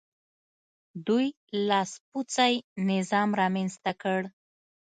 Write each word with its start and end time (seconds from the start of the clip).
دوی 1.07 1.27
لاسپوڅی 1.67 2.53
نظام 2.89 3.29
رامنځته 3.39 3.91
کړ. 4.01 4.19